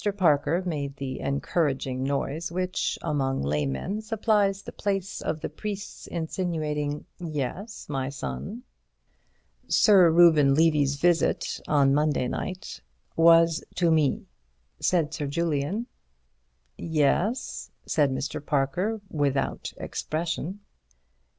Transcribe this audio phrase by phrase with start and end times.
[0.17, 7.05] Parker made the encouraging noise which, among laymen, supplies the place of the priest's insinuating,
[7.19, 8.63] "Yes, my son?"
[9.67, 12.81] "Sir Reuben Levy's visit on Monday night
[13.15, 14.25] was to me,"
[14.79, 15.85] said Sir Julian.
[16.79, 18.43] "Yes?" said Mr.
[18.43, 20.61] Parker, without expression.